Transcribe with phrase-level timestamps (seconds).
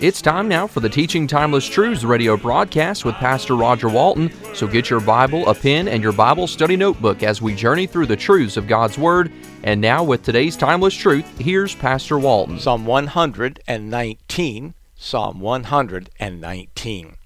[0.00, 4.32] It's time now for the Teaching Timeless Truths radio broadcast with Pastor Roger Walton.
[4.54, 8.06] So get your Bible, a pen, and your Bible study notebook as we journey through
[8.06, 9.30] the truths of God's Word.
[9.62, 12.58] And now, with today's timeless truth, here's Pastor Walton.
[12.58, 17.16] Psalm 119, Psalm 119.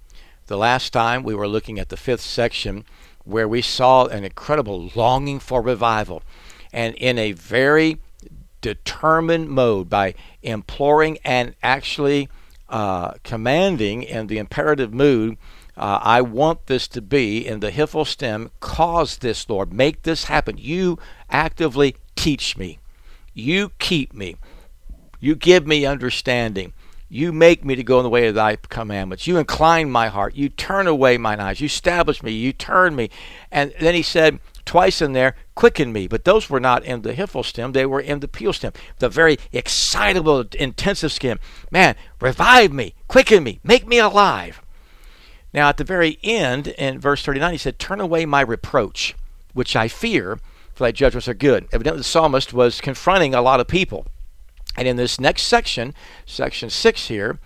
[0.49, 2.85] The last time we were looking at the fifth section
[3.23, 6.25] where we saw an incredible longing for revival.
[6.73, 7.99] And in a very
[8.61, 12.29] determined mode by imploring and actually
[12.69, 15.37] uh, commanding in the imperative mood,
[15.77, 18.51] uh, I want this to be in the Hiphil stem.
[18.61, 19.73] Cause this, Lord.
[19.73, 20.57] Make this happen.
[20.59, 20.99] You
[21.31, 22.79] actively teach me.
[23.33, 24.37] You keep me.
[25.21, 26.73] You give me understanding.
[27.09, 29.27] You make me to go in the way of thy commandments.
[29.27, 30.35] You incline my heart.
[30.35, 31.61] You turn away mine eyes.
[31.61, 32.33] You establish me.
[32.33, 33.11] You turn me.
[33.51, 36.07] And then he said twice in there, quicken me.
[36.07, 37.73] But those were not in the Hiphil stem.
[37.73, 38.73] They were in the Piel stem.
[38.99, 41.39] The very excitable, intensive stem.
[41.71, 42.95] Man, revive me.
[43.09, 43.61] Quicken me.
[43.63, 44.61] Make me alive.
[45.53, 49.15] Now, at the very end, in verse 39, he said, Turn away my reproach,
[49.53, 50.41] which I fear,
[50.75, 51.69] for thy judgments are good.
[51.71, 54.07] Evidently, the psalmist was confronting a lot of people.
[54.77, 55.95] And in this next section,
[56.27, 57.39] section 6 here,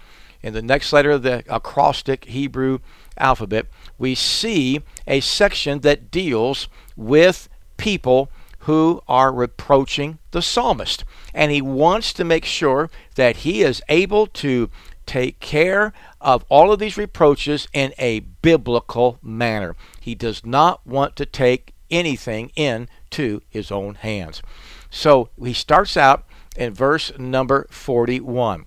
[0.42, 2.78] in the next letter of the acrostic Hebrew
[3.19, 3.66] alphabet,
[3.98, 11.04] we see a section that deals with people who are reproaching the psalmist.
[11.32, 14.70] And he wants to make sure that he is able to
[15.06, 19.75] take care of all of these reproaches in a biblical manner.
[20.00, 24.42] He does not want to take anything into his own hands.
[24.91, 26.26] So he starts out
[26.56, 28.66] in verse number 41.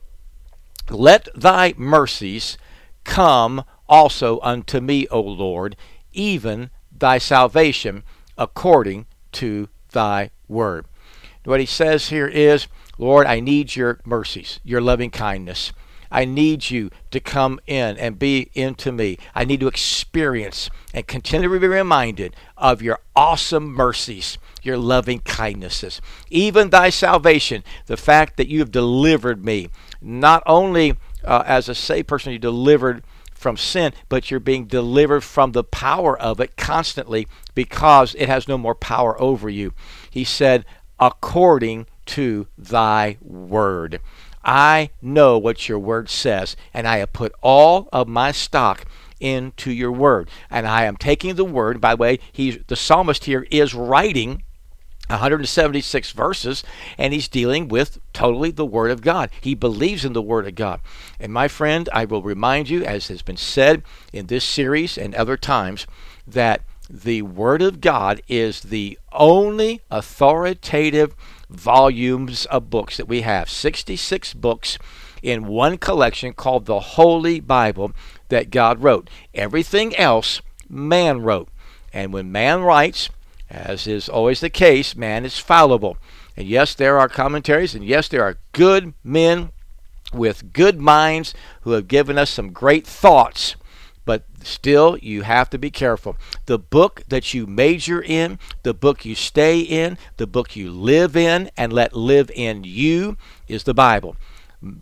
[0.90, 2.58] Let thy mercies
[3.04, 5.76] come also unto me, O Lord,
[6.14, 8.04] even thy salvation
[8.38, 10.86] according to thy word.
[11.44, 15.74] What he says here is, Lord, I need your mercies, your loving kindness.
[16.12, 19.18] I need you to come in and be into me.
[19.34, 26.02] I need to experience and continually be reminded of your awesome mercies, your loving kindnesses.
[26.30, 29.70] Even thy salvation, the fact that you have delivered me,
[30.02, 33.04] not only uh, as a saved person, you delivered
[33.42, 38.48] from sin, but you're being delivered from the power of it constantly because it has
[38.48, 39.74] no more power over you.
[40.10, 40.64] He said,
[41.00, 44.00] according to thy word.
[44.44, 48.86] I know what your word says, and I have put all of my stock
[49.20, 50.30] into your word.
[50.50, 54.44] And I am taking the word, by the way, he's the psalmist here is writing
[55.12, 56.64] 176 verses,
[56.98, 59.30] and he's dealing with totally the Word of God.
[59.40, 60.82] He believes in the Word of God.
[61.20, 65.14] And my friend, I will remind you, as has been said in this series and
[65.16, 65.88] other times,
[66.28, 71.16] that the Word of God is the only authoritative
[71.50, 74.78] volumes of books that we have 66 books
[75.22, 77.92] in one collection called the Holy Bible
[78.30, 79.10] that God wrote.
[79.34, 81.50] Everything else, man wrote.
[81.94, 83.10] And when man writes,
[83.52, 85.98] as is always the case, man is fallible.
[86.38, 89.52] And yes, there are commentaries, and yes, there are good men
[90.14, 93.56] with good minds who have given us some great thoughts.
[94.06, 96.16] But still, you have to be careful.
[96.46, 101.16] The book that you major in, the book you stay in, the book you live
[101.16, 104.16] in, and let live in you is the Bible.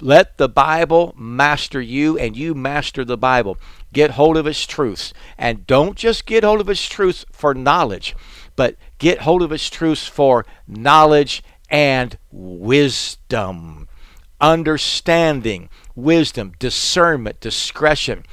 [0.02, 3.58] Let the Bible master you and you master the Bible.
[3.94, 5.14] Get hold of its truths.
[5.38, 8.16] And don't just get hold of its truths for knowledge,
[8.60, 13.88] but get hold of its truths for knowledge and wisdom.
[14.42, 18.26] Understanding, wisdom, discernment, discretion.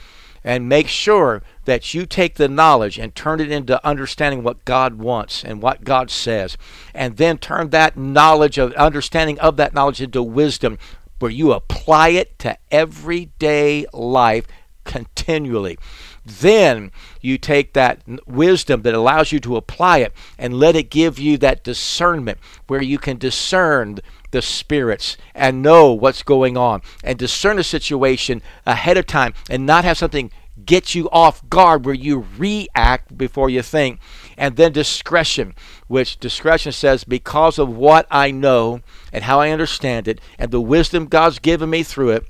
[0.43, 4.95] And make sure that you take the knowledge and turn it into understanding what God
[4.99, 6.57] wants and what God says.
[6.93, 10.77] And then turn that knowledge of understanding of that knowledge into wisdom
[11.21, 14.49] where you apply it to everyday life
[14.83, 15.79] continually.
[16.27, 16.91] Then
[17.21, 21.39] you take that wisdom that allows you to apply it and let it give you
[21.39, 24.01] that discernment where you can discern
[24.33, 29.65] the spirits and know what's going on and discern a situation ahead of time and
[29.65, 30.33] not have something
[30.65, 34.01] get you off guard where you react before you think.
[34.37, 35.55] And then discretion,
[35.87, 38.81] which discretion says, because of what I know
[39.13, 42.27] and how I understand it and the wisdom God's given me through it,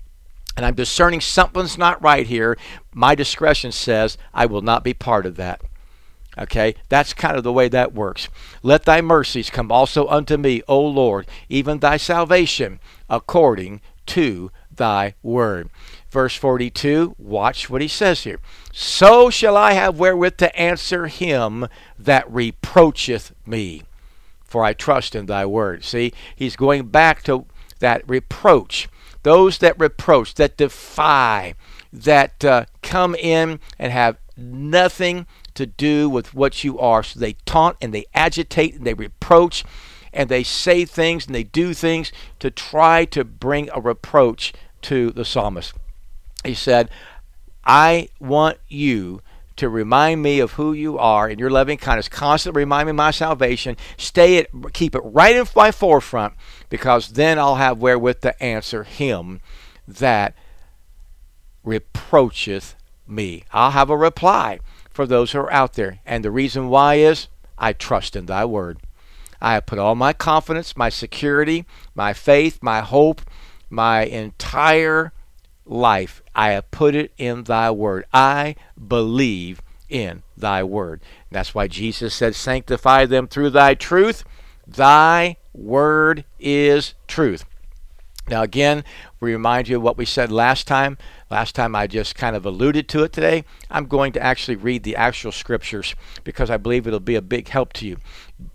[0.56, 2.56] and I'm discerning something's not right here,
[2.92, 5.60] my discretion says I will not be part of that.
[6.38, 8.28] Okay, that's kind of the way that works.
[8.62, 15.14] Let thy mercies come also unto me, O Lord, even thy salvation, according to thy
[15.22, 15.70] word.
[16.10, 18.38] Verse 42, watch what he says here.
[18.72, 21.68] So shall I have wherewith to answer him
[21.98, 23.82] that reproacheth me,
[24.44, 25.84] for I trust in thy word.
[25.84, 27.46] See, he's going back to
[27.80, 28.88] that reproach.
[29.26, 31.54] Those that reproach, that defy,
[31.92, 37.02] that uh, come in and have nothing to do with what you are.
[37.02, 39.64] So they taunt and they agitate and they reproach
[40.12, 44.52] and they say things and they do things to try to bring a reproach
[44.82, 45.74] to the psalmist.
[46.44, 46.88] He said,
[47.64, 49.22] I want you
[49.56, 52.08] to remind me of who you are in your loving kindness.
[52.08, 53.76] Constantly remind me of my salvation.
[53.96, 56.34] Stay it, keep it right in my forefront,
[56.68, 59.40] because then I'll have wherewith to answer him
[59.86, 60.34] that
[61.64, 62.74] reproacheth
[63.06, 63.44] me.
[63.52, 64.60] I'll have a reply
[64.90, 66.00] for those who are out there.
[66.06, 67.28] And the reason why is
[67.58, 68.78] I trust in thy word.
[69.40, 73.20] I have put all my confidence, my security, my faith, my hope,
[73.68, 75.12] my entire
[75.66, 78.06] life, I have put it in thy word.
[78.12, 78.56] I
[78.88, 81.00] believe in thy word.
[81.30, 84.24] And that's why Jesus said, Sanctify them through thy truth.
[84.66, 87.44] Thy word is truth.
[88.28, 88.82] Now, again,
[89.20, 90.98] we remind you of what we said last time.
[91.30, 93.44] Last time I just kind of alluded to it today.
[93.70, 97.48] I'm going to actually read the actual scriptures because I believe it'll be a big
[97.48, 97.98] help to you.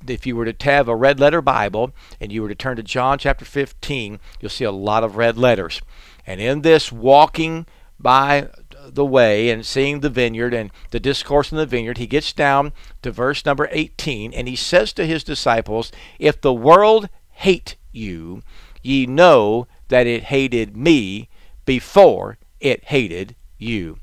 [0.05, 2.83] If you were to have a red letter Bible and you were to turn to
[2.83, 5.81] John chapter 15, you'll see a lot of red letters.
[6.27, 7.65] And in this walking
[7.97, 8.49] by
[8.93, 12.73] the way and seeing the vineyard and the discourse in the vineyard, he gets down
[13.01, 18.41] to verse number 18 and he says to his disciples, If the world hate you,
[18.81, 21.29] ye know that it hated me
[21.65, 23.97] before it hated you.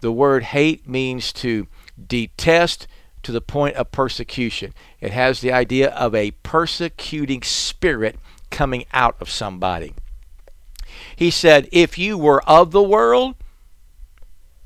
[0.00, 1.66] The word hate means to
[2.06, 2.86] detest
[3.22, 4.72] to the point of persecution.
[5.00, 8.18] It has the idea of a persecuting spirit
[8.50, 9.94] coming out of somebody.
[11.16, 13.34] He said, If you were of the world,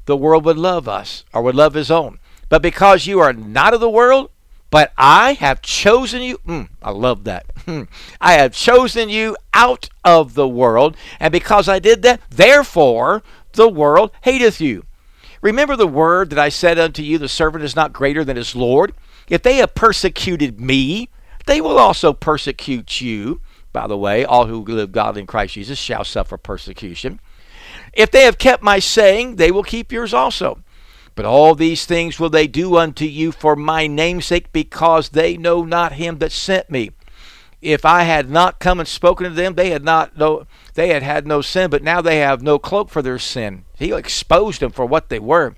[0.07, 2.19] the world would love us or would love his own.
[2.49, 4.31] But because you are not of the world,
[4.71, 6.39] but I have chosen you.
[6.47, 7.47] Mm, I love that.
[7.63, 7.83] Hmm.
[8.21, 13.23] I have chosen you out of the world, and because I did that, therefore
[13.53, 14.85] the world hateth you.
[15.41, 18.57] Remember the word that I said unto you, the servant is not greater than his
[18.57, 18.95] Lord?
[19.29, 21.09] If they have persecuted me,
[21.47, 23.41] they will also persecute you.
[23.73, 27.21] By the way, all who live godly in Christ Jesus shall suffer persecution.
[27.93, 30.63] If they have kept my saying, they will keep yours also.
[31.15, 35.65] But all these things will they do unto you for my namesake, because they know
[35.65, 36.91] not him that sent me.
[37.61, 41.03] If I had not come and spoken to them, they had not no they had
[41.03, 43.65] had no sin, but now they have no cloak for their sin.
[43.79, 45.55] He exposed them for what they were.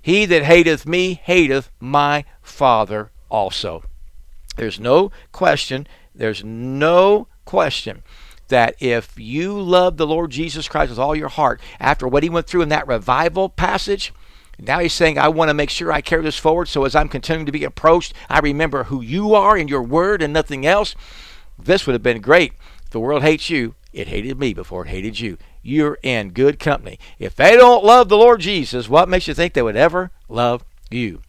[0.00, 3.82] He that hateth me hateth my Father also.
[4.56, 8.02] There's no question, there's no question
[8.48, 12.30] that if you love the Lord Jesus Christ with all your heart, after what he
[12.30, 14.12] went through in that revival passage,
[14.58, 17.08] now he's saying, I want to make sure I carry this forward so as I'm
[17.08, 20.94] continuing to be approached, I remember who you are and your word and nothing else.
[21.58, 22.52] This would have been great.
[22.84, 25.38] If the world hates you, it hated me before it hated you.
[25.62, 26.98] You're in good company.
[27.18, 30.64] If they don't love the Lord Jesus, what makes you think they would ever love
[30.90, 31.22] you?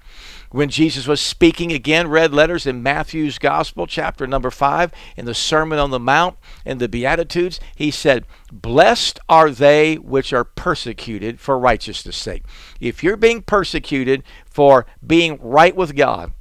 [0.56, 5.34] When Jesus was speaking again, red letters in Matthew's Gospel, chapter number 5, in the
[5.34, 11.42] Sermon on the Mount, in the Beatitudes, he said, Blessed are they which are persecuted
[11.42, 12.44] for righteousness' sake.
[12.80, 16.32] If you're being persecuted for being right with God,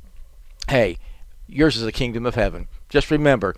[0.68, 0.96] hey,
[1.48, 2.68] yours is the kingdom of heaven.
[2.88, 3.56] Just remember,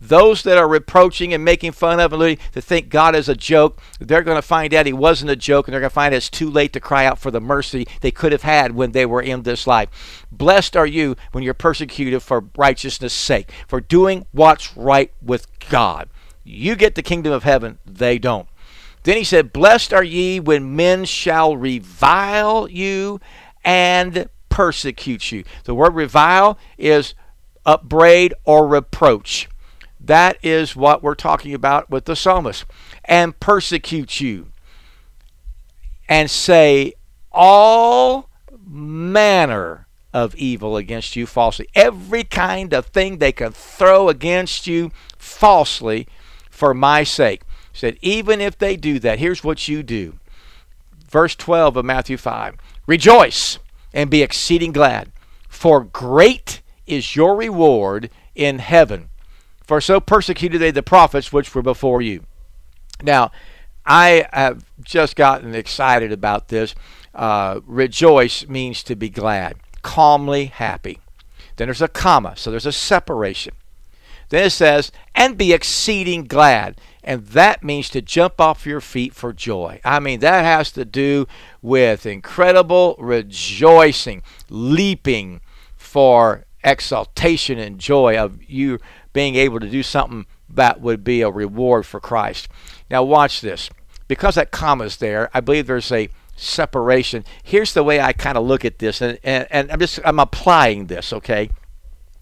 [0.00, 3.80] those that are reproaching and making fun of and to think God is a joke,
[3.98, 6.30] they're going to find out He wasn't a joke, and they're going to find it's
[6.30, 9.22] too late to cry out for the mercy they could have had when they were
[9.22, 10.26] in this life.
[10.30, 16.08] Blessed are you when you're persecuted for righteousness' sake, for doing what's right with God.
[16.44, 18.48] You get the kingdom of heaven, they don't.
[19.02, 23.20] Then he said, Blessed are ye when men shall revile you
[23.64, 25.44] and persecute you.
[25.64, 27.14] The word revile is
[27.64, 29.48] upbraid or reproach.
[30.06, 32.64] That is what we're talking about with the psalmist.
[33.04, 34.48] And persecute you
[36.08, 36.94] and say
[37.32, 38.28] all
[38.64, 41.68] manner of evil against you falsely.
[41.74, 46.06] Every kind of thing they can throw against you falsely
[46.50, 47.42] for my sake.
[47.72, 50.18] Said, even if they do that, here's what you do.
[51.10, 53.58] Verse 12 of Matthew 5 Rejoice
[53.92, 55.12] and be exceeding glad,
[55.48, 59.10] for great is your reward in heaven.
[59.66, 62.24] For so persecuted they the prophets which were before you.
[63.02, 63.32] Now,
[63.84, 66.74] I have just gotten excited about this.
[67.14, 71.00] Uh, rejoice means to be glad, calmly happy.
[71.56, 73.54] Then there's a comma, so there's a separation.
[74.28, 76.80] Then it says, and be exceeding glad.
[77.02, 79.80] And that means to jump off your feet for joy.
[79.84, 81.28] I mean, that has to do
[81.62, 85.40] with incredible rejoicing, leaping
[85.76, 88.78] for exaltation and joy of you
[89.14, 92.48] being able to do something that would be a reward for Christ.
[92.90, 93.70] Now, watch this.
[94.08, 97.24] Because that comma is there, I believe there's a separation.
[97.42, 100.20] Here's the way I kind of look at this, and, and, and I'm just I'm
[100.20, 101.50] applying this, okay?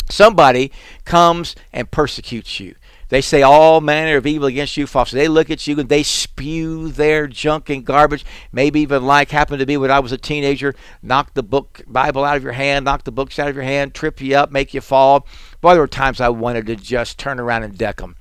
[0.09, 0.73] Somebody
[1.05, 2.75] comes and persecutes you.
[3.09, 5.21] They say all manner of evil against you falsely.
[5.21, 8.25] They look at you and they spew their junk and garbage.
[8.53, 12.25] Maybe even like happened to be when I was a teenager, knock the book Bible
[12.25, 14.75] out of your hand, knock the books out of your hand, trip you up, make
[14.75, 15.27] you fall.
[15.61, 18.17] Boy, there were times I wanted to just turn around and deck them.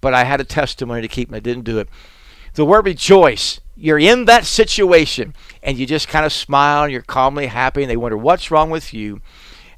[0.00, 1.88] But I had a testimony to keep and I didn't do it.
[2.54, 3.60] The word rejoice.
[3.76, 7.90] You're in that situation and you just kind of smile and you're calmly happy and
[7.90, 9.20] they wonder what's wrong with you.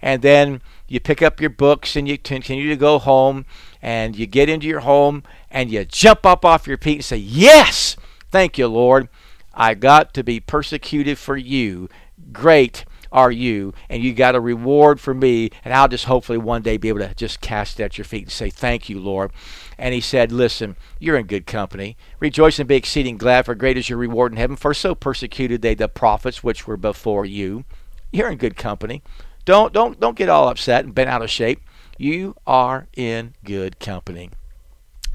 [0.02, 3.46] And then you pick up your books and you continue to go home
[3.80, 7.16] and you get into your home and you jump up off your feet and say,
[7.16, 7.96] Yes,
[8.30, 9.08] thank you, Lord.
[9.54, 11.88] I got to be persecuted for you.
[12.32, 16.62] Great are you, and you got a reward for me, and I'll just hopefully one
[16.62, 19.30] day be able to just cast it at your feet and say, Thank you, Lord.
[19.78, 21.96] And he said, Listen, you're in good company.
[22.18, 24.56] Rejoice and be exceeding glad, for great is your reward in heaven.
[24.56, 27.64] For so persecuted they the prophets which were before you.
[28.12, 29.02] You're in good company.
[29.50, 31.60] Don't don't don't get all upset and bent out of shape.
[31.98, 34.30] You are in good company.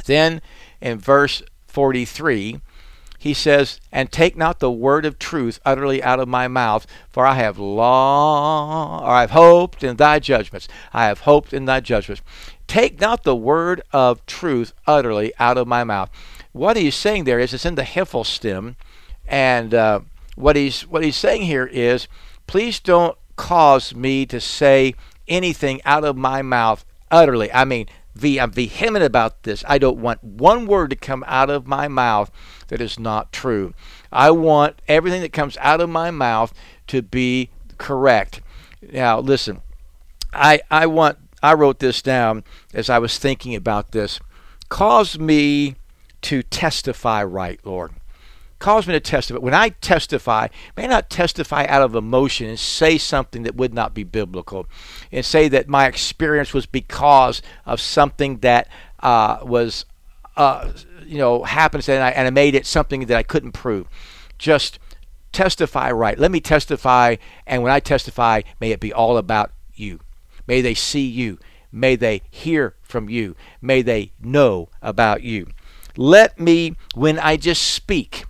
[0.07, 0.41] Then
[0.81, 2.59] in verse 43,
[3.17, 7.25] he says, And take not the word of truth utterly out of my mouth, for
[7.25, 10.67] I have long, or I have hoped in thy judgments.
[10.91, 12.21] I have hoped in thy judgments.
[12.67, 16.09] Take not the word of truth utterly out of my mouth.
[16.51, 18.75] What he's saying there is, it's in the Hiphil stem,
[19.25, 20.01] and uh,
[20.35, 22.09] what he's what he's saying here is,
[22.47, 24.95] please don't cause me to say
[25.27, 27.51] anything out of my mouth utterly.
[27.51, 27.87] I mean,
[28.23, 29.63] I'm vehement about this.
[29.67, 32.31] I don't want one word to come out of my mouth
[32.67, 33.73] that is not true.
[34.11, 36.53] I want everything that comes out of my mouth
[36.87, 38.41] to be correct.
[38.81, 39.61] Now, listen,
[40.33, 44.19] I, I want, I wrote this down as I was thinking about this.
[44.69, 45.75] Cause me
[46.21, 47.91] to testify right, Lord
[48.59, 49.39] calls me to testify.
[49.39, 53.73] When I testify, may I not testify out of emotion and say something that would
[53.73, 54.67] not be biblical,
[55.11, 58.67] and say that my experience was because of something that
[58.99, 59.85] uh, was,
[60.37, 60.71] uh,
[61.05, 63.87] you know, happens and I, and I made it something that I couldn't prove.
[64.37, 64.79] Just
[65.31, 66.17] testify right.
[66.17, 69.99] Let me testify, and when I testify, may it be all about you.
[70.47, 71.39] May they see you.
[71.71, 73.35] May they hear from you.
[73.61, 75.47] May they know about you.
[75.97, 78.25] Let me, when I just speak,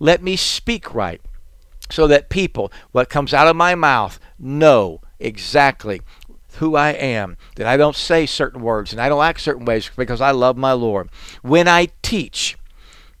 [0.00, 1.20] let me speak right
[1.90, 6.00] so that people, what comes out of my mouth, know exactly
[6.56, 9.90] who I am, that I don't say certain words and I don't act certain ways
[9.96, 11.08] because I love my Lord.
[11.42, 12.56] When I teach,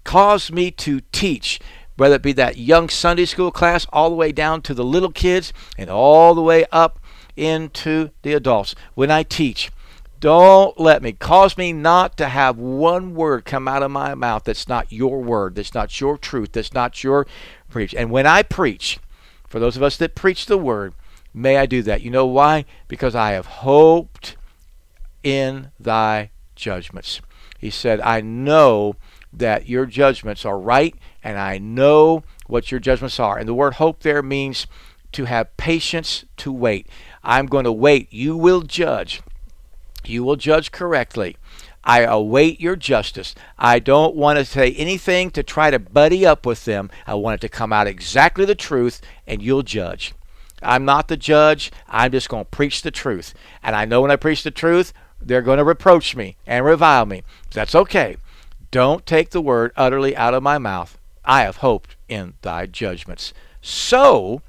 [0.02, 1.60] cause me to teach,
[1.96, 5.12] whether it be that young Sunday school class all the way down to the little
[5.12, 6.98] kids and all the way up
[7.36, 8.74] into the adults.
[8.94, 9.70] When I teach,
[10.20, 14.44] don't let me, cause me not to have one word come out of my mouth
[14.44, 17.26] that's not your word, that's not your truth, that's not your
[17.70, 17.94] preach.
[17.94, 19.00] And when I preach,
[19.48, 20.94] for those of us that preach the word,
[21.32, 22.02] may I do that.
[22.02, 22.66] You know why?
[22.86, 24.36] Because I have hoped
[25.22, 27.20] in thy judgments.
[27.58, 28.96] He said, I know
[29.32, 33.38] that your judgments are right, and I know what your judgments are.
[33.38, 34.66] And the word hope there means
[35.12, 36.86] to have patience to wait.
[37.22, 38.12] I'm going to wait.
[38.12, 39.22] You will judge.
[40.04, 41.36] You will judge correctly.
[41.82, 43.34] I await your justice.
[43.58, 46.90] I don't want to say anything to try to buddy up with them.
[47.06, 50.12] I want it to come out exactly the truth, and you'll judge.
[50.62, 51.72] I'm not the judge.
[51.88, 53.32] I'm just going to preach the truth.
[53.62, 57.06] And I know when I preach the truth, they're going to reproach me and revile
[57.06, 57.22] me.
[57.52, 58.16] That's okay.
[58.70, 60.98] Don't take the word utterly out of my mouth.
[61.24, 63.32] I have hoped in thy judgments.
[63.62, 64.42] So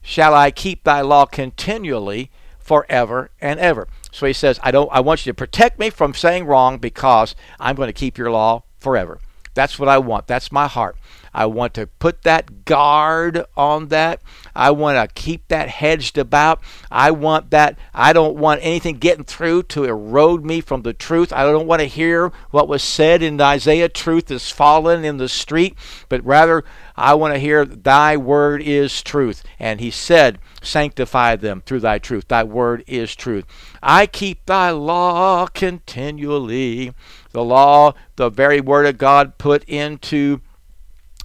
[0.00, 3.88] shall I keep thy law continually forever and ever.
[4.12, 7.34] So he says, I don't I want you to protect me from saying wrong because
[7.58, 9.18] I'm going to keep your law forever.
[9.54, 10.26] That's what I want.
[10.26, 10.96] That's my heart.
[11.34, 14.20] I want to put that guard on that.
[14.54, 16.60] I want to keep that hedged about.
[16.90, 17.78] I want that.
[17.94, 21.32] I don't want anything getting through to erode me from the truth.
[21.32, 25.28] I don't want to hear what was said in Isaiah truth is fallen in the
[25.28, 25.76] street,
[26.08, 26.64] but rather
[26.96, 29.42] I want to hear thy word is truth.
[29.58, 32.28] And he said, Sanctify them through thy truth.
[32.28, 33.44] Thy word is truth.
[33.82, 36.92] I keep thy law continually.
[37.32, 40.40] The law, the very word of God put into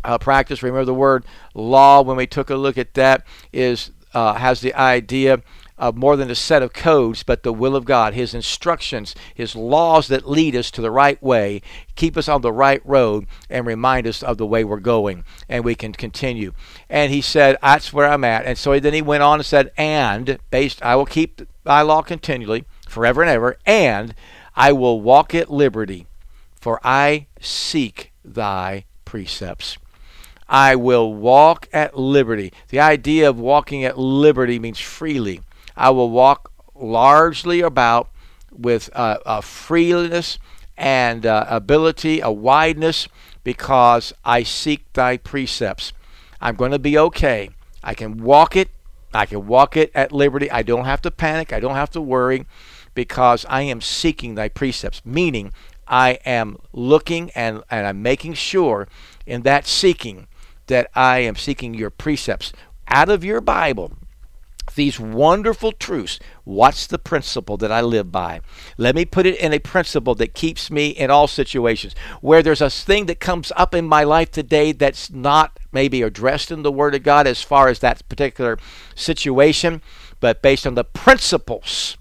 [0.07, 0.63] uh, practice.
[0.63, 4.73] Remember the word law when we took a look at that is uh, has the
[4.73, 5.41] idea
[5.77, 9.55] of more than a set of codes, but the will of God, His instructions, His
[9.55, 11.61] laws that lead us to the right way,
[11.95, 15.63] keep us on the right road, and remind us of the way we're going, and
[15.63, 16.53] we can continue.
[16.89, 19.71] And He said, "That's where I'm at." And so then He went on and said,
[19.77, 24.15] "And based, I will keep Thy law continually, forever and ever, and
[24.55, 26.07] I will walk at liberty,
[26.59, 29.77] for I seek Thy precepts."
[30.49, 32.53] I will walk at liberty.
[32.69, 35.41] The idea of walking at liberty means freely.
[35.75, 38.09] I will walk largely about
[38.51, 40.39] with uh, a freeness
[40.77, 43.07] and uh, ability, a wideness,
[43.43, 45.91] because I seek thy precepts.
[46.39, 47.49] I'm going to be okay.
[47.83, 48.69] I can walk it.
[49.13, 50.49] I can walk it at liberty.
[50.51, 51.51] I don't have to panic.
[51.51, 52.45] I don't have to worry
[52.93, 55.51] because I am seeking thy precepts, meaning
[55.87, 58.87] I am looking and, and I'm making sure
[59.25, 60.27] in that seeking
[60.67, 62.53] that I am seeking your precepts
[62.87, 63.91] out of your Bible.
[64.75, 66.19] These wonderful truths.
[66.43, 68.41] What's the principle that I live by?
[68.77, 71.95] Let me put it in a principle that keeps me in all situations.
[72.21, 76.51] Where there's a thing that comes up in my life today that's not maybe addressed
[76.51, 78.59] in the Word of God as far as that particular
[78.93, 79.81] situation,
[80.19, 81.97] but based on the principles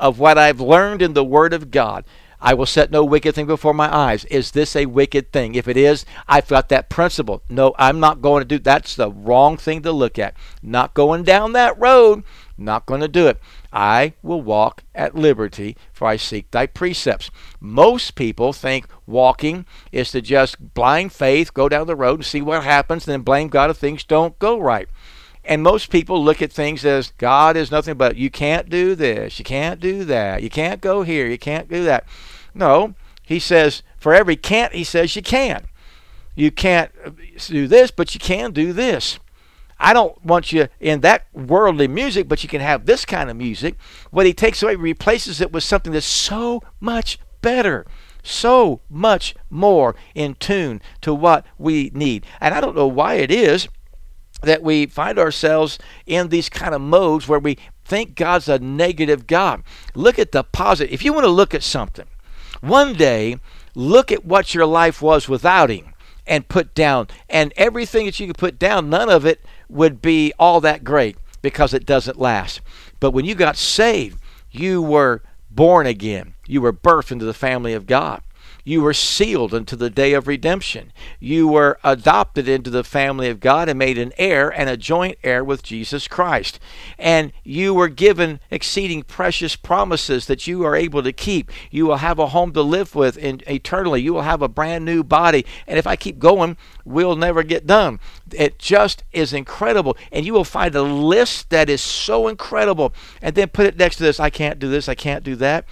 [0.00, 2.04] of what I've learned in the Word of God,
[2.44, 4.26] I will set no wicked thing before my eyes.
[4.26, 5.54] Is this a wicked thing?
[5.54, 7.42] If it is, I've got that principle.
[7.48, 10.34] No, I'm not going to do that's the wrong thing to look at.
[10.62, 12.22] Not going down that road.
[12.58, 13.40] Not going to do it.
[13.72, 17.30] I will walk at liberty, for I seek thy precepts.
[17.60, 22.42] Most people think walking is to just blind faith, go down the road and see
[22.42, 24.86] what happens, and then blame God if things don't go right.
[25.46, 29.38] And most people look at things as God is nothing but you can't do this,
[29.38, 32.06] you can't do that, you can't go here, you can't do that.
[32.54, 35.66] No, he says, for every can't, he says you can.
[36.34, 36.90] You can't
[37.46, 39.18] do this, but you can do this.
[39.78, 43.36] I don't want you in that worldly music, but you can have this kind of
[43.36, 43.76] music.
[44.10, 47.86] What he takes away, replaces it with something that's so much better,
[48.22, 52.24] so much more in tune to what we need.
[52.40, 53.68] And I don't know why it is
[54.42, 59.26] that we find ourselves in these kind of modes where we think God's a negative
[59.26, 59.62] God.
[59.94, 60.92] Look at the positive.
[60.92, 62.06] If you want to look at something,
[62.68, 63.38] one day,
[63.74, 65.94] look at what your life was without Him
[66.26, 67.08] and put down.
[67.28, 71.16] And everything that you could put down, none of it would be all that great
[71.42, 72.60] because it doesn't last.
[73.00, 74.18] But when you got saved,
[74.50, 76.34] you were born again.
[76.46, 78.22] You were birthed into the family of God.
[78.66, 80.90] You were sealed unto the day of redemption.
[81.20, 85.18] You were adopted into the family of God and made an heir and a joint
[85.22, 86.58] heir with Jesus Christ.
[86.98, 91.52] And you were given exceeding precious promises that you are able to keep.
[91.70, 94.00] You will have a home to live with in, eternally.
[94.00, 95.44] You will have a brand new body.
[95.66, 98.00] And if I keep going, we'll never get done.
[98.32, 99.94] It just is incredible.
[100.10, 102.94] And you will find a list that is so incredible.
[103.20, 105.66] And then put it next to this I can't do this, I can't do that.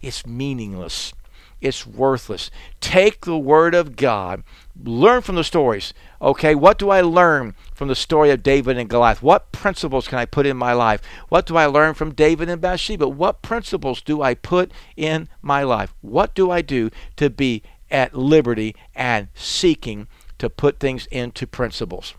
[0.00, 1.12] It's meaningless
[1.60, 2.50] it's worthless.
[2.80, 4.44] Take the Word of God,
[4.80, 5.92] learn from the stories.
[6.22, 9.22] Okay, what do I learn from the story of David and Goliath?
[9.22, 11.00] What principles can I put in my life?
[11.28, 13.08] What do I learn from David and Bathsheba?
[13.08, 15.94] What principles do I put in my life?
[16.00, 20.06] What do I do to be at liberty and seeking
[20.38, 22.14] to put things into principles?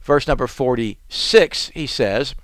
[0.00, 2.34] Verse number 46, he says,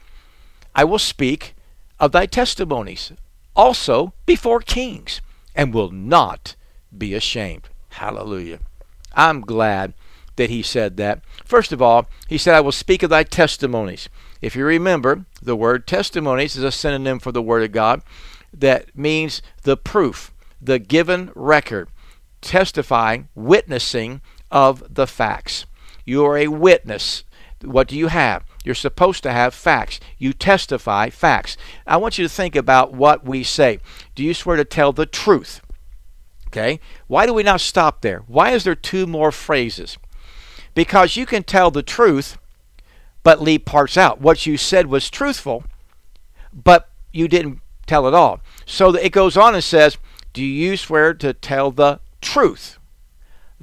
[0.74, 1.54] I will speak
[2.00, 3.12] of thy testimonies
[3.54, 5.20] also before kings
[5.54, 6.56] and will not
[6.96, 7.68] be ashamed.
[7.90, 8.60] Hallelujah.
[9.14, 9.94] I'm glad
[10.36, 11.22] that he said that.
[11.44, 14.08] First of all, he said, I will speak of thy testimonies.
[14.40, 18.02] If you remember, the word testimonies is a synonym for the Word of God
[18.52, 21.88] that means the proof, the given record,
[22.40, 25.66] testifying, witnessing of the facts.
[26.04, 27.24] You are a witness.
[27.62, 28.44] What do you have?
[28.64, 30.00] You're supposed to have facts.
[30.18, 31.56] You testify facts.
[31.86, 33.78] I want you to think about what we say.
[34.14, 35.60] Do you swear to tell the truth?
[36.48, 36.80] Okay.
[37.06, 38.22] Why do we not stop there?
[38.26, 39.98] Why is there two more phrases?
[40.74, 42.38] Because you can tell the truth,
[43.22, 44.20] but leave parts out.
[44.20, 45.64] What you said was truthful,
[46.52, 48.40] but you didn't tell it all.
[48.66, 49.98] So it goes on and says,
[50.32, 52.78] Do you swear to tell the truth?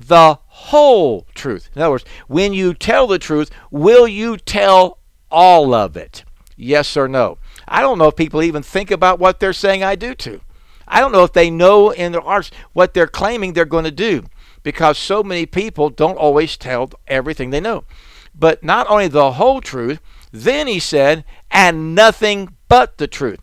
[0.08, 1.70] The whole truth.
[1.76, 6.24] In other words, when you tell the truth, will you tell all of it?
[6.56, 7.38] Yes or no?
[7.68, 10.42] I don't know if people even think about what they're saying I do to.
[10.88, 13.92] I don't know if they know in their hearts what they're claiming they're going to
[13.92, 14.26] do
[14.62, 17.86] because so many people don't always tell everything they know.
[18.38, 20.00] But not only the whole truth,
[20.32, 23.40] then he said, and nothing but the truth.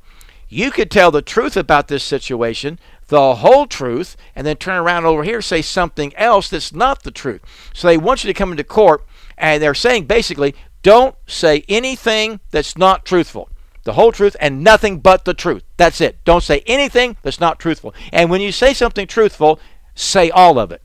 [0.48, 5.04] You could tell the truth about this situation, the whole truth, and then turn around
[5.04, 7.42] over here say something else that's not the truth.
[7.74, 9.04] So they want you to come into court,
[9.36, 13.50] and they're saying basically, don't say anything that's not truthful.
[13.84, 15.64] The whole truth and nothing but the truth.
[15.78, 16.22] That's it.
[16.24, 17.94] Don't say anything that's not truthful.
[18.12, 19.58] And when you say something truthful,
[19.94, 20.82] say all of it.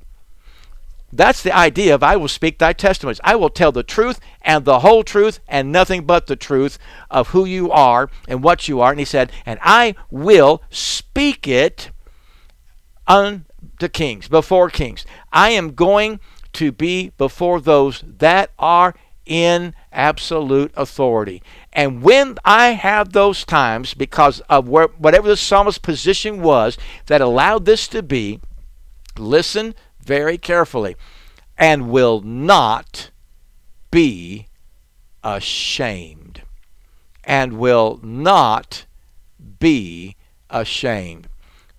[1.15, 3.21] That's the idea of I will speak thy testimonies.
[3.23, 6.79] I will tell the truth and the whole truth and nothing but the truth
[7.11, 8.89] of who you are and what you are.
[8.89, 11.91] And he said, and I will speak it
[13.07, 15.05] unto kings, before kings.
[15.31, 16.19] I am going
[16.53, 18.93] to be before those that are
[19.25, 21.41] in absolute authority.
[21.71, 27.21] And when I have those times, because of where, whatever the psalmist's position was that
[27.21, 28.41] allowed this to be,
[29.17, 30.95] listen very carefully
[31.57, 33.11] and will not
[33.91, 34.47] be
[35.23, 36.41] ashamed.
[37.23, 38.85] And will not
[39.59, 40.17] be
[40.49, 41.29] ashamed.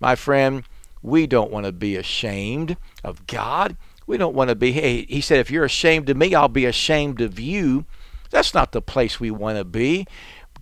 [0.00, 0.64] My friend,
[1.04, 3.76] we don't want to be ashamed of God.
[4.06, 6.64] We don't want to be, hey, he said, if you're ashamed of me, I'll be
[6.64, 7.84] ashamed of you.
[8.30, 10.06] That's not the place we want to be.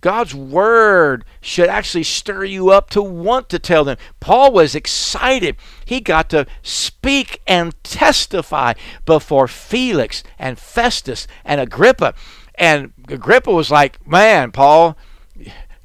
[0.01, 3.95] God's word should actually stir you up to want to tell them.
[4.19, 5.55] Paul was excited.
[5.85, 8.73] He got to speak and testify
[9.05, 12.15] before Felix and Festus and Agrippa.
[12.55, 14.97] And Agrippa was like, Man, Paul,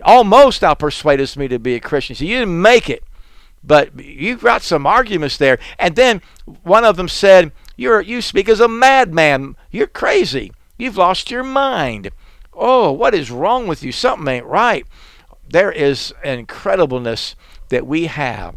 [0.03, 2.17] almost thou persuadest me to be a Christian.
[2.17, 3.05] So you didn't make it,
[3.69, 5.59] but you've got some arguments there.
[5.79, 6.23] And then
[6.63, 9.57] one of them said, You're, You speak as a madman.
[9.71, 10.53] You're crazy.
[10.79, 12.11] You've lost your mind.
[12.55, 13.93] Oh, what is wrong with you?
[13.93, 14.87] Something ain't right.
[15.49, 17.35] There is an incredibleness
[17.69, 18.57] that we have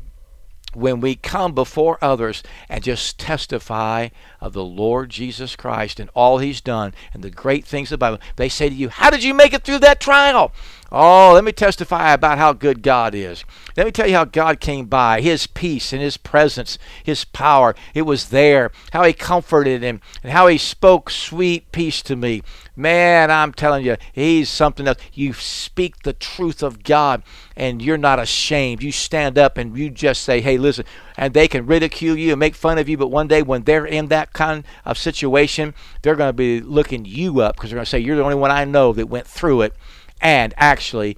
[0.73, 4.07] when we come before others and just testify
[4.41, 8.27] of the Lord Jesus Christ and all He's done and the great things about Him.
[8.35, 10.51] They say to you, How did you make it through that trial?
[10.93, 13.45] Oh, let me testify about how good God is.
[13.77, 17.75] Let me tell you how God came by, His peace and His presence, His power.
[17.93, 18.71] It was there.
[18.91, 22.41] How He comforted him and how He spoke sweet peace to me.
[22.75, 24.97] Man, I'm telling you, He's something else.
[25.13, 27.23] You speak the truth of God
[27.55, 28.83] and you're not ashamed.
[28.83, 30.83] You stand up and you just say, Hey, listen,
[31.15, 33.85] and they can ridicule you and make fun of you, but one day when they're
[33.85, 37.85] in that kind of situation, they're going to be looking you up because they're going
[37.85, 39.73] to say, You're the only one I know that went through it
[40.21, 41.17] and actually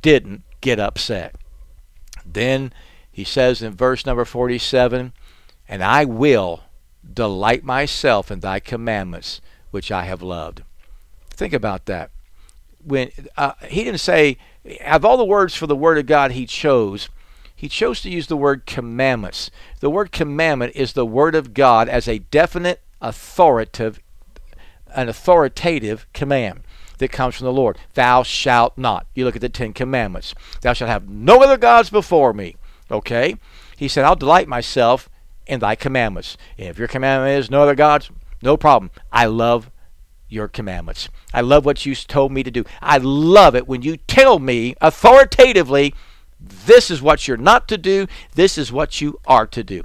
[0.00, 1.34] didn't get upset.
[2.24, 2.72] Then
[3.10, 5.12] he says in verse number 47
[5.68, 6.62] And I will
[7.12, 10.62] delight myself in thy commandments, which I have loved.
[11.30, 12.10] Think about that.
[12.84, 14.38] When uh, he didn't say,
[14.84, 17.08] of all the words for the word of God he chose,
[17.62, 19.48] he chose to use the word commandments.
[19.78, 24.00] The word commandment is the word of God as a definite authoritative
[24.88, 26.64] an authoritative command
[26.98, 27.78] that comes from the Lord.
[27.94, 29.06] Thou shalt not.
[29.14, 30.34] You look at the Ten Commandments.
[30.62, 32.56] Thou shalt have no other gods before me.
[32.90, 33.36] Okay?
[33.76, 35.08] He said, I'll delight myself
[35.46, 36.36] in thy commandments.
[36.56, 38.10] If your commandment is no other gods,
[38.42, 38.90] no problem.
[39.12, 39.70] I love
[40.28, 41.08] your commandments.
[41.32, 42.64] I love what you told me to do.
[42.80, 45.94] I love it when you tell me authoritatively,
[46.42, 49.84] this is what you're not to do, this is what you are to do.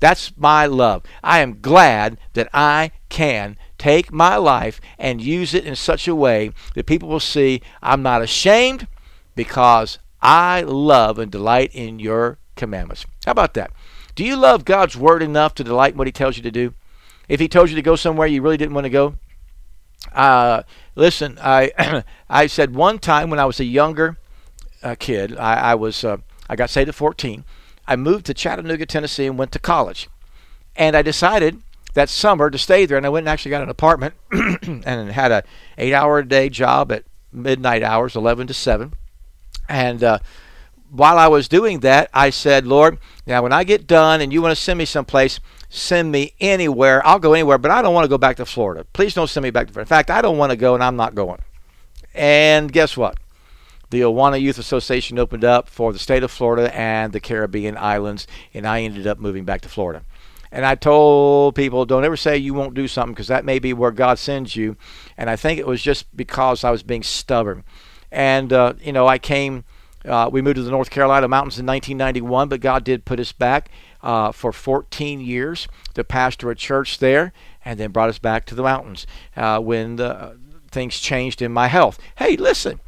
[0.00, 1.02] That's my love.
[1.24, 6.14] I am glad that I can take my life and use it in such a
[6.14, 8.86] way that people will see I'm not ashamed
[9.34, 13.06] because I love and delight in your commandments.
[13.24, 13.70] How about that?
[14.14, 16.74] Do you love God's word enough to delight in what He tells you to do?
[17.28, 19.14] If He told you to go somewhere you really didn't want to go,
[20.12, 20.62] uh,
[20.94, 24.18] listen, I I said one time when I was a younger
[24.82, 27.44] uh, kid, I, I was uh, I got saved at 14.
[27.86, 30.08] I moved to Chattanooga, Tennessee, and went to college.
[30.76, 31.62] And I decided
[31.94, 35.32] that summer to stay there, and I went and actually got an apartment and had
[35.32, 35.42] a
[35.76, 38.92] eight hour a day job at midnight hours, 11 to 7.
[39.68, 40.18] And uh,
[40.90, 44.40] while I was doing that, I said, Lord, now when I get done and you
[44.40, 47.04] want to send me someplace, send me anywhere.
[47.06, 48.84] I'll go anywhere, but I don't want to go back to Florida.
[48.92, 49.86] Please don't send me back to Florida.
[49.86, 51.40] In fact, I don't want to go, and I'm not going.
[52.14, 53.16] And guess what?
[53.90, 58.26] The Awana Youth Association opened up for the state of Florida and the Caribbean islands,
[58.52, 60.02] and I ended up moving back to Florida.
[60.50, 63.72] And I told people, don't ever say you won't do something because that may be
[63.72, 64.76] where God sends you.
[65.16, 67.64] And I think it was just because I was being stubborn.
[68.10, 69.64] And, uh, you know, I came,
[70.06, 73.32] uh, we moved to the North Carolina mountains in 1991, but God did put us
[73.32, 73.70] back.
[74.02, 77.32] uh, for 14 years to pastor a church there,
[77.64, 80.34] and then brought us back to the mountains uh, when the, uh,
[80.70, 81.98] things changed in my health.
[82.16, 82.80] Hey, listen,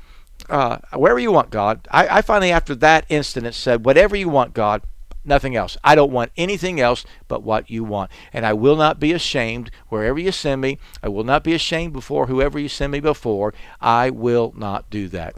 [0.51, 1.87] uh, wherever you want, God.
[1.91, 4.83] I, I finally, after that incident, said, whatever you want, God,
[5.25, 5.77] nothing else.
[5.85, 8.11] I don't want anything else but what you want.
[8.33, 10.79] And I will not be ashamed wherever you send me.
[11.03, 13.55] I will not be ashamed before whoever you send me before.
[13.81, 15.37] I will not do that.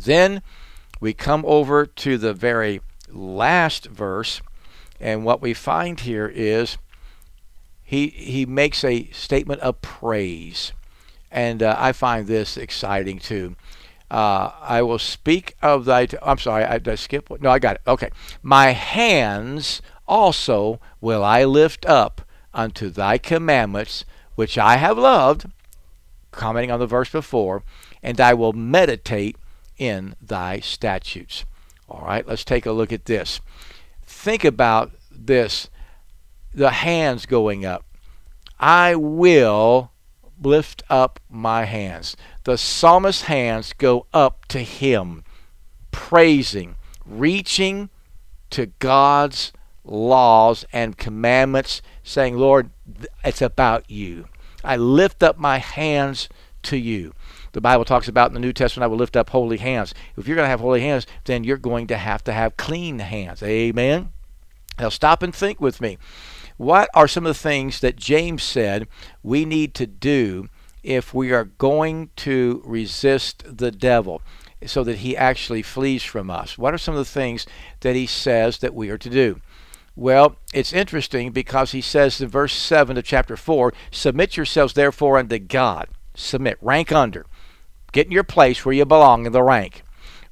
[0.00, 0.42] Then
[1.00, 4.40] we come over to the very last verse,
[5.00, 6.78] and what we find here is
[7.82, 10.72] he he makes a statement of praise,
[11.30, 13.56] and uh, I find this exciting too.
[14.10, 16.06] Uh, I will speak of thy.
[16.06, 17.28] T- I'm sorry, I, did I skip?
[17.40, 17.82] No, I got it.
[17.86, 18.10] Okay.
[18.42, 22.22] My hands also will I lift up
[22.54, 25.46] unto thy commandments, which I have loved,
[26.30, 27.62] commenting on the verse before,
[28.02, 29.36] and I will meditate
[29.76, 31.44] in thy statutes.
[31.88, 33.40] All right, let's take a look at this.
[34.06, 35.68] Think about this
[36.54, 37.84] the hands going up.
[38.58, 39.92] I will
[40.42, 42.16] lift up my hands.
[42.46, 45.24] The psalmist's hands go up to him,
[45.90, 47.90] praising, reaching
[48.50, 52.70] to God's laws and commandments, saying, Lord,
[53.24, 54.28] it's about you.
[54.62, 56.28] I lift up my hands
[56.62, 57.14] to you.
[57.50, 59.92] The Bible talks about in the New Testament, I will lift up holy hands.
[60.16, 63.00] If you're going to have holy hands, then you're going to have to have clean
[63.00, 63.42] hands.
[63.42, 64.12] Amen?
[64.78, 65.98] Now, stop and think with me.
[66.58, 68.86] What are some of the things that James said
[69.24, 70.48] we need to do
[70.86, 74.22] if we are going to resist the devil
[74.64, 76.56] so that he actually flees from us?
[76.56, 77.44] What are some of the things
[77.80, 79.40] that he says that we are to do?
[79.96, 85.18] Well, it's interesting because he says in verse 7 of chapter 4 Submit yourselves therefore
[85.18, 85.88] unto God.
[86.14, 87.26] Submit, rank under.
[87.92, 89.82] Get in your place where you belong in the rank.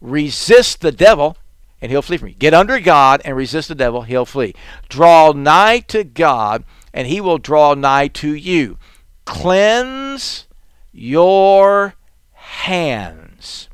[0.00, 1.36] Resist the devil,
[1.80, 2.34] and he'll flee from you.
[2.34, 4.54] Get under God and resist the devil, he'll flee.
[4.88, 8.78] Draw nigh to God, and he will draw nigh to you.
[9.24, 10.46] Cleanse
[10.92, 11.94] your
[12.32, 13.68] hands,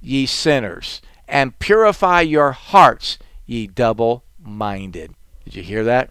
[0.00, 5.14] ye sinners, and purify your hearts, ye double minded.
[5.44, 6.10] Did you hear that?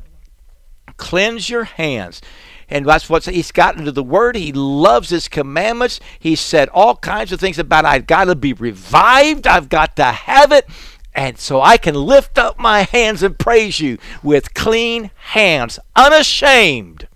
[0.98, 2.22] Cleanse your hands.
[2.70, 4.36] And that's what he's gotten to the word.
[4.36, 6.00] He loves his commandments.
[6.18, 9.46] He said all kinds of things about I've got to be revived.
[9.46, 10.68] I've got to have it.
[11.14, 17.08] And so I can lift up my hands and praise you with clean hands, unashamed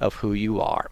[0.00, 0.90] of who you are.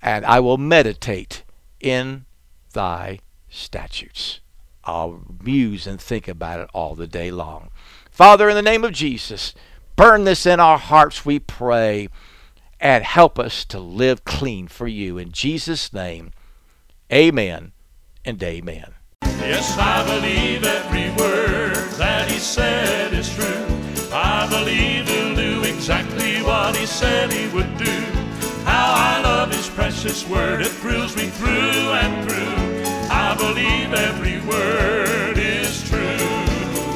[0.00, 1.42] And I will meditate
[1.80, 2.24] in
[2.72, 4.40] thy statutes.
[4.84, 7.70] I'll muse and think about it all the day long.
[8.10, 9.54] Father, in the name of Jesus,
[9.96, 12.08] burn this in our hearts, we pray,
[12.80, 15.18] and help us to live clean for you.
[15.18, 16.30] In Jesus' name,
[17.12, 17.72] amen
[18.24, 18.94] and amen.
[19.22, 23.66] Yes, I believe every word that he said is true.
[24.12, 27.67] I believe he'll do exactly what he said he would
[30.00, 33.10] precious word, it thrills me through and through.
[33.10, 35.98] I believe every word is true.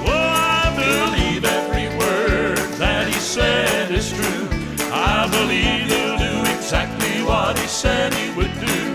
[0.06, 4.48] Oh, I believe every word that he said is true.
[4.92, 8.94] I believe he'll do exactly what he said he would do.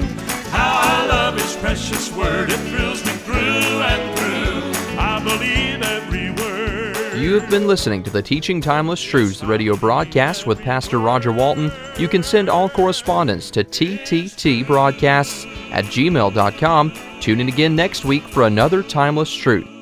[0.52, 4.47] How I love his precious word, it thrills me through and through.
[7.28, 11.74] You have been listening to the Teaching Timeless Truths radio broadcast with Pastor Roger Walton.
[11.98, 16.94] You can send all correspondence to tttbroadcasts at gmail.com.
[17.20, 19.77] Tune in again next week for another Timeless Truth.